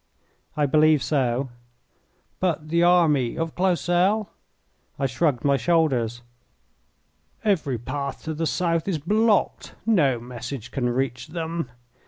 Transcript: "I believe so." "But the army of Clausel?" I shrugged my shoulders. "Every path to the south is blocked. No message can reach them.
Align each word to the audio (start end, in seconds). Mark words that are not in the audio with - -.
"I 0.57 0.65
believe 0.65 1.03
so." 1.03 1.51
"But 2.39 2.69
the 2.69 2.81
army 2.81 3.37
of 3.37 3.53
Clausel?" 3.53 4.31
I 4.97 5.05
shrugged 5.05 5.45
my 5.45 5.57
shoulders. 5.57 6.23
"Every 7.43 7.77
path 7.77 8.23
to 8.23 8.33
the 8.33 8.47
south 8.47 8.87
is 8.87 8.97
blocked. 8.97 9.75
No 9.85 10.19
message 10.19 10.71
can 10.71 10.89
reach 10.89 11.27
them. 11.27 11.69